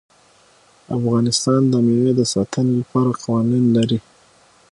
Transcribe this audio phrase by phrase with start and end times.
[0.97, 3.99] افغانستان د مېوې د ساتنې لپاره قوانین لري.